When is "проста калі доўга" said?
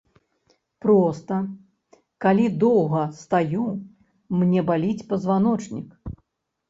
0.85-3.03